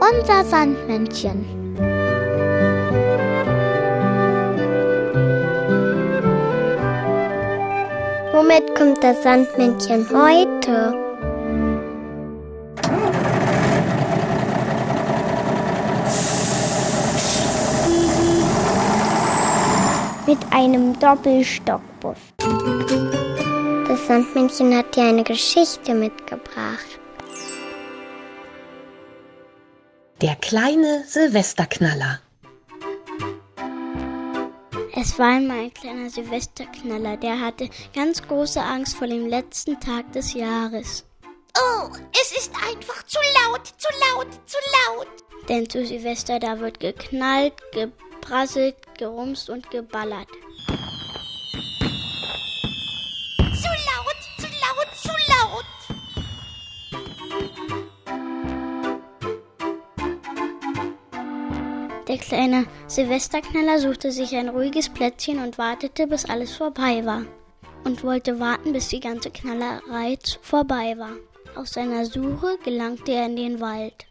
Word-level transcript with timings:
Unser 0.00 0.44
Sandmännchen. 0.44 1.64
Womit 8.32 8.74
kommt 8.74 9.02
das 9.02 9.22
Sandmännchen 9.22 10.06
heute? 10.10 10.92
Mit 20.26 20.38
einem 20.50 20.98
Doppelstockbus. 20.98 22.16
Das 23.88 24.06
Sandmännchen 24.06 24.76
hat 24.76 24.96
dir 24.96 25.04
eine 25.04 25.22
Geschichte 25.22 25.94
mitgebracht. 25.94 26.98
Der 30.24 30.36
kleine 30.36 31.04
Silvesterknaller. 31.06 32.18
Es 34.96 35.18
war 35.18 35.26
einmal 35.26 35.64
ein 35.64 35.74
kleiner 35.74 36.08
Silvesterknaller, 36.08 37.18
der 37.18 37.38
hatte 37.38 37.68
ganz 37.94 38.22
große 38.22 38.58
Angst 38.58 38.96
vor 38.96 39.06
dem 39.06 39.26
letzten 39.26 39.78
Tag 39.80 40.10
des 40.12 40.32
Jahres. 40.32 41.04
Oh, 41.58 41.90
es 42.12 42.32
ist 42.38 42.52
einfach 42.66 43.02
zu 43.02 43.18
laut, 43.42 43.66
zu 43.66 43.88
laut, 44.00 44.28
zu 44.46 44.56
laut. 44.88 45.08
Denn 45.50 45.68
zu 45.68 45.84
Silvester, 45.84 46.38
da 46.38 46.58
wird 46.58 46.80
geknallt, 46.80 47.52
geprasselt, 47.72 48.76
gerumst 48.96 49.50
und 49.50 49.70
geballert. 49.70 50.28
Kleine 62.26 62.66
Silvesterknaller 62.86 63.78
suchte 63.78 64.10
sich 64.10 64.34
ein 64.34 64.48
ruhiges 64.48 64.88
Plätzchen 64.88 65.38
und 65.38 65.58
wartete, 65.58 66.06
bis 66.06 66.24
alles 66.24 66.56
vorbei 66.56 67.04
war. 67.04 67.22
Und 67.84 68.02
wollte 68.02 68.40
warten, 68.40 68.72
bis 68.72 68.88
die 68.88 69.00
ganze 69.00 69.30
Knallerei 69.30 70.18
vorbei 70.42 70.96
war. 70.98 71.16
Auf 71.54 71.68
seiner 71.68 72.06
Suche 72.06 72.58
gelangte 72.64 73.12
er 73.12 73.26
in 73.26 73.36
den 73.36 73.60
Wald. 73.60 74.06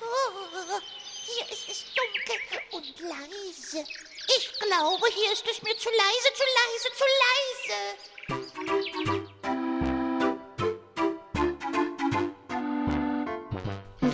Oh, 0.00 0.80
hier 1.24 1.52
ist 1.52 1.68
es 1.68 1.84
dunkel 1.96 2.38
und 2.72 3.00
leise. 3.00 3.84
Ich 4.36 4.52
glaube, 4.58 5.06
hier 5.14 5.32
ist 5.32 5.44
es 5.50 5.62
mir 5.62 5.76
zu 5.76 5.88
leise, 5.88 6.30
zu 6.34 6.44
leise, 6.44 6.96
zu 6.96 8.13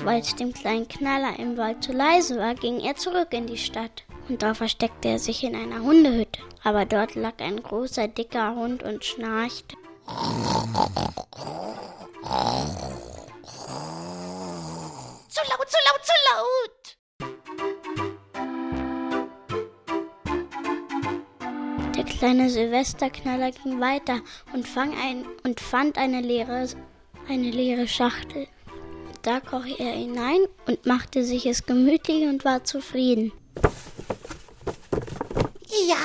Weil 0.02 0.20
es 0.20 0.34
dem 0.34 0.54
kleinen 0.54 0.88
Knaller 0.88 1.38
im 1.38 1.58
Wald 1.58 1.84
zu 1.84 1.92
leise 1.92 2.38
war, 2.38 2.54
ging 2.54 2.80
er 2.80 2.96
zurück 2.96 3.28
in 3.32 3.46
die 3.46 3.58
Stadt. 3.58 4.04
Und 4.28 4.42
da 4.42 4.54
versteckte 4.54 5.08
er 5.08 5.18
sich 5.18 5.44
in 5.44 5.54
einer 5.54 5.82
Hundehütte. 5.82 6.40
Aber 6.62 6.86
dort 6.86 7.16
lag 7.16 7.34
ein 7.38 7.62
großer, 7.62 8.08
dicker 8.08 8.54
Hund 8.54 8.82
und 8.82 9.04
schnarchte. 9.04 9.76
Zu 15.28 15.40
laut, 15.50 15.68
zu 15.68 15.78
laut, 15.86 16.02
zu 16.02 16.14
laut. 16.30 16.96
Der 21.94 22.04
kleine 22.04 22.48
Silvesterknaller 22.48 23.50
ging 23.50 23.80
weiter 23.80 24.20
und, 24.54 24.66
fang 24.66 24.94
ein, 24.94 25.26
und 25.44 25.60
fand 25.60 25.98
eine 25.98 26.22
leere, 26.22 26.66
eine 27.28 27.50
leere 27.50 27.86
Schachtel. 27.86 28.48
Da 29.22 29.40
kroch 29.40 29.66
er 29.78 29.92
hinein 29.92 30.46
und 30.66 30.86
machte 30.86 31.24
sich 31.24 31.44
es 31.44 31.66
gemütlich 31.66 32.24
und 32.26 32.44
war 32.44 32.64
zufrieden. 32.64 33.32
Ja, 35.88 35.96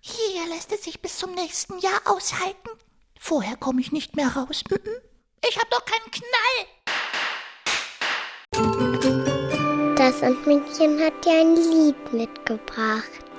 hier 0.00 0.46
lässt 0.48 0.72
es 0.72 0.84
sich 0.84 1.00
bis 1.00 1.18
zum 1.18 1.34
nächsten 1.34 1.78
Jahr 1.80 2.00
aushalten. 2.04 2.70
Vorher 3.18 3.56
komme 3.56 3.80
ich 3.80 3.90
nicht 3.90 4.14
mehr 4.16 4.28
raus. 4.28 4.62
Ich 5.48 5.56
habe 5.56 5.68
doch 5.70 5.84
keinen 5.84 6.10
Knall. 6.10 6.66
Das 9.96 10.20
Sandmännchen 10.20 11.00
hat 11.00 11.24
dir 11.24 11.40
ein 11.40 11.56
Lied 11.56 12.12
mitgebracht. 12.12 13.29